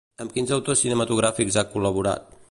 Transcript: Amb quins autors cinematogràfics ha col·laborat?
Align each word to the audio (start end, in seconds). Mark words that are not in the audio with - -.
Amb 0.23 0.31
quins 0.37 0.53
autors 0.55 0.81
cinematogràfics 0.85 1.59
ha 1.59 1.65
col·laborat? 1.75 2.37